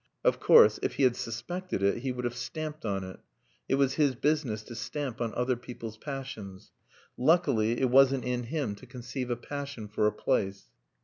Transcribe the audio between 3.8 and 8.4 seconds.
his business to stamp on other people's passions. Luckily, it wasn't